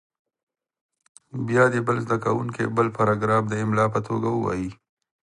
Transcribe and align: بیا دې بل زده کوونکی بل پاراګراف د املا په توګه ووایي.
بیا 1.47 1.63
دې 1.73 1.79
بل 1.87 1.97
زده 2.05 2.17
کوونکی 2.25 2.65
بل 2.75 2.87
پاراګراف 2.97 3.43
د 3.47 3.53
املا 3.63 3.85
په 3.93 3.99
توګه 4.07 4.27
ووایي. 4.31 4.69